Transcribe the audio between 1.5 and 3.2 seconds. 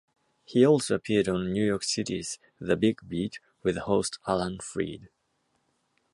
New York City's "The Big